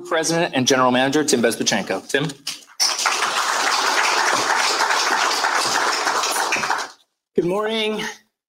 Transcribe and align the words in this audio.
President 0.00 0.54
and 0.54 0.66
General 0.66 0.90
Manager, 0.90 1.24
Tim 1.24 1.42
Bezbatchenko. 1.42 2.08
Tim? 2.08 2.28
Good 7.34 7.44
morning. 7.44 8.00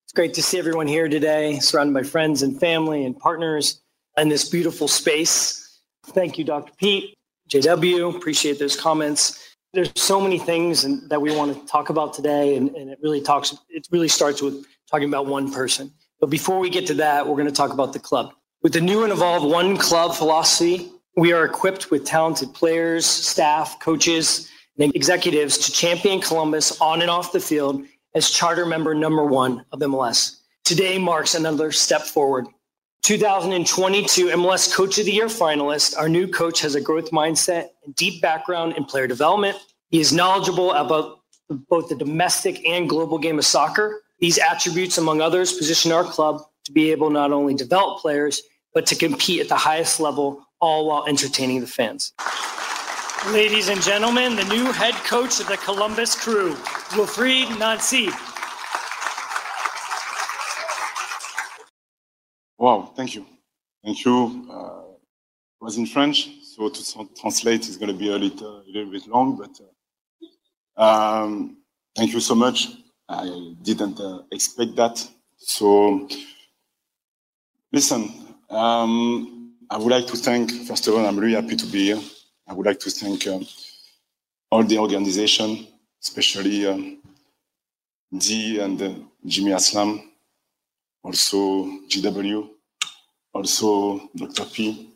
It's 0.04 0.14
great 0.14 0.34
to 0.36 0.44
see 0.44 0.60
everyone 0.60 0.88
here 0.88 1.08
today, 1.08 1.60
surrounded 1.60 1.94
by 1.94 2.04
friends 2.04 2.42
and 2.42 2.60
family 2.60 3.06
and 3.06 3.18
partners 3.18 3.82
in 4.18 4.29
this 4.29 4.50
beautiful 4.50 4.88
space. 4.88 5.79
Thank 6.08 6.38
you, 6.38 6.44
Dr. 6.44 6.71
Pete, 6.78 7.16
JW. 7.50 8.16
Appreciate 8.16 8.60
those 8.60 8.75
comments. 8.75 9.55
There's 9.73 9.91
so 9.96 10.21
many 10.21 10.38
things 10.38 11.07
that 11.07 11.21
we 11.21 11.36
want 11.36 11.60
to 11.60 11.66
talk 11.66 11.89
about 11.89 12.14
today, 12.14 12.55
and, 12.55 12.70
and 12.75 12.89
it 12.89 13.00
really 13.02 13.21
talks. 13.21 13.55
It 13.70 13.88
really 13.91 14.07
starts 14.07 14.41
with 14.41 14.66
talking 14.89 15.07
about 15.07 15.25
one 15.25 15.52
person. 15.52 15.91
But 16.20 16.30
before 16.30 16.60
we 16.60 16.70
get 16.70 16.86
to 16.88 16.94
that, 16.96 17.28
we're 17.28 17.36
going 17.36 17.48
to 17.48 17.52
talk 17.52 17.73
about 17.73 17.91
the 17.91 18.00
club. 18.00 18.34
With 18.62 18.73
the 18.73 18.82
new 18.82 19.04
and 19.04 19.12
evolved 19.12 19.46
one 19.46 19.75
club 19.75 20.16
philosophy, 20.16 20.93
we 21.16 21.34
are 21.34 21.45
equipped 21.45 21.91
with 21.91 22.05
talented 22.05 22.54
players, 22.54 23.05
staff, 23.05 23.80
coaches, 23.80 24.49
and 24.80 24.95
executives 24.95 25.58
to 25.59 25.72
champion 25.72 26.20
Columbus 26.20 26.80
on 26.81 27.02
and 27.02 27.12
off 27.12 27.31
the 27.31 27.39
field 27.39 27.84
as 28.16 28.30
charter 28.30 28.66
member 28.66 28.95
number 28.95 29.23
one 29.23 29.63
of 29.72 29.80
MLS. 29.80 30.39
Today 30.63 30.98
marks 30.98 31.36
another 31.36 31.72
step 31.72 32.02
forward. 32.02 32.48
2022 33.03 34.27
MLS 34.27 34.73
Coach 34.73 34.98
of 34.98 35.05
the 35.05 35.12
Year 35.12 35.26
finalist, 35.26 35.98
our 35.98 36.08
new 36.08 36.27
coach 36.27 36.62
has 36.62 36.76
a 36.76 36.81
growth 36.81 37.12
mindset 37.12 37.70
and 37.86 37.94
deep 37.95 38.22
background 38.22 38.75
in 38.77 38.86
player 38.86 39.08
development. 39.08 39.58
He 39.89 40.00
is 40.00 40.14
knowledgeable 40.14 40.72
about 40.72 41.20
both 41.70 41.89
the 41.89 41.95
domestic 41.95 42.66
and 42.66 42.88
global 42.88 43.20
game 43.20 43.38
of 43.38 43.45
soccer. 43.45 44.02
These 44.20 44.39
attributes, 44.39 44.98
among 44.98 45.22
others, 45.22 45.53
position 45.53 45.91
our 45.91 46.05
club 46.05 46.41
to 46.64 46.72
be 46.72 46.91
able 46.91 47.09
not 47.09 47.31
only 47.31 47.53
develop 47.53 48.00
players, 48.00 48.41
but 48.73 48.86
to 48.88 48.95
compete 48.95 49.41
at 49.41 49.50
the 49.50 49.55
highest 49.55 50.00
level, 50.00 50.48
all 50.63 50.88
while 50.88 51.05
entertaining 51.08 51.59
the 51.59 51.67
fans. 51.67 52.13
Ladies 53.34 53.67
and 53.67 53.81
gentlemen, 53.81 54.38
the 54.38 54.45
new 54.45 54.72
head 54.72 54.94
coach 55.14 55.42
of 55.42 55.47
the 55.47 55.58
Columbus 55.58 56.16
Crew, 56.16 56.53
Wilfried 56.95 57.50
Nancy. 57.59 58.08
Wow, 62.58 62.94
thank 62.95 63.14
you. 63.16 63.25
Thank 63.84 64.06
you. 64.06 64.47
Uh, 64.50 64.94
it 65.58 65.61
was 65.66 65.78
in 65.78 65.86
French, 65.86 66.30
so 66.56 66.69
to 66.69 66.81
translate 67.19 67.67
is 67.67 67.75
going 67.75 67.91
to 67.91 68.00
be 68.06 68.09
a 68.09 68.17
little, 68.17 68.61
a 68.61 68.69
little 68.73 68.91
bit 68.91 69.06
long, 69.08 69.36
but 69.36 69.53
uh, 70.78 70.81
um, 70.81 71.58
thank 71.94 72.14
you 72.14 72.22
so 72.22 72.36
much. 72.36 72.69
I 73.09 73.53
didn't 73.61 74.00
uh, 74.00 74.22
expect 74.31 74.78
that. 74.78 75.06
So, 75.38 76.08
listen, 77.73 78.14
um, 78.50 79.42
I 79.69 79.78
would 79.78 79.92
like 79.92 80.08
to 80.08 80.17
thank, 80.17 80.52
first 80.67 80.88
of 80.88 80.95
all, 80.95 81.06
I'm 81.06 81.17
really 81.17 81.36
happy 81.36 81.56
to 81.56 81.66
be 81.66 81.86
here. 81.86 82.00
I 82.47 82.53
would 82.53 82.66
like 82.66 82.80
to 82.80 82.89
thank 82.89 83.28
um, 83.28 83.45
all 84.52 84.64
the 84.64 84.78
organization, 84.78 85.67
especially 86.02 86.66
um, 86.66 86.97
Dee 88.17 88.59
and 88.59 88.81
uh, 88.81 88.94
Jimmy 89.25 89.52
Haslam, 89.52 90.11
also 91.03 91.66
JW, 91.88 92.50
also 93.34 94.09
Dr. 94.16 94.45
P, 94.45 94.89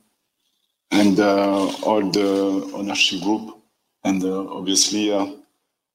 and 0.91 1.19
uh, 1.19 1.67
all 1.83 2.01
the 2.09 2.71
ownership 2.73 3.21
group, 3.21 3.57
and 4.03 4.23
uh, 4.23 4.45
obviously 4.51 5.11
uh, 5.11 5.27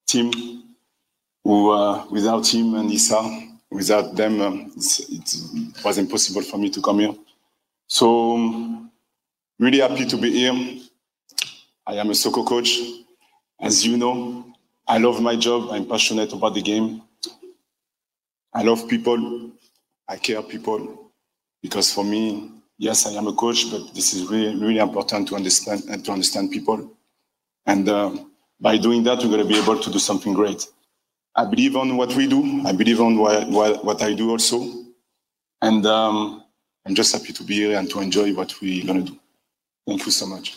Tim, 0.07 0.31
who 1.45 1.71
uh, 1.71 2.07
without 2.11 2.47
him 2.53 2.75
and 2.75 2.91
Issa, 2.91 3.49
without 3.71 4.17
them, 4.17 4.41
um, 4.41 4.73
it 4.77 5.85
was 5.85 5.99
impossible 5.99 6.43
for 6.43 6.59
me 6.59 6.71
to 6.71 6.81
come 6.81 7.01
here. 7.01 7.15
So, 7.93 8.37
um, 8.37 8.91
really 9.59 9.81
happy 9.81 10.07
to 10.07 10.17
be 10.17 10.31
here. 10.31 10.81
I 11.87 11.97
am 11.97 12.09
a 12.09 12.15
soccer 12.15 12.43
coach. 12.43 12.79
As 13.61 13.85
you 13.87 13.99
know, 13.99 14.47
I 14.89 14.97
love 14.97 15.21
my 15.21 15.37
job. 15.37 15.69
I'm 15.71 15.85
passionate 15.85 16.33
about 16.33 16.55
the 16.55 16.63
game. 16.63 17.03
I 18.55 18.63
love 18.63 18.89
people. 18.89 19.51
I 20.09 20.17
care 20.17 20.41
people 20.43 21.13
because 21.61 21.93
for 21.93 22.03
me, 22.03 22.51
yes, 22.79 23.05
I 23.05 23.11
am 23.11 23.27
a 23.27 23.35
coach, 23.35 23.71
but 23.71 23.93
this 23.95 24.15
is 24.15 24.27
really, 24.27 24.57
really 24.59 24.79
important 24.79 25.29
to 25.29 25.37
understand 25.37 25.83
and 25.91 26.03
to 26.07 26.13
understand 26.13 26.51
people. 26.51 26.97
And 27.67 27.91
uh, 27.91 28.17
by 28.59 28.79
doing 28.79 29.03
that, 29.03 29.19
we're 29.19 29.37
going 29.37 29.43
to 29.43 29.47
be 29.47 29.61
able 29.61 29.79
to 29.79 29.91
do 29.93 29.99
something 29.99 30.33
great. 30.33 30.67
I 31.37 31.45
believe 31.45 31.77
on 31.77 31.99
what 31.99 32.15
we 32.15 32.27
do. 32.27 32.63
I 32.65 32.73
believe 32.73 33.03
on 33.03 33.19
what, 33.19 33.51
what, 33.51 33.85
what 33.85 34.03
I 34.03 34.15
do 34.15 34.31
also. 34.31 34.65
And 35.61 35.85
um, 35.85 36.42
I'm 36.87 36.95
just 36.95 37.13
happy 37.13 37.33
to 37.33 37.45
be 37.45 37.55
here 37.55 37.79
and 37.79 37.89
to 37.91 38.01
enjoy 38.01 38.35
what 38.35 38.61
we're 38.61 38.85
going 38.85 39.05
to 39.05 39.13
do. 39.13 39.19
Thank 39.87 40.05
you 40.05 40.13
so 40.13 40.27
much. 40.27 40.57